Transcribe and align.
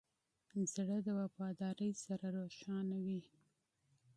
زړه 0.73 0.97
د 1.05 1.09
وفادارۍ 1.19 1.91
سره 2.05 2.25
روښانه 2.37 2.97
وي. 3.05 3.21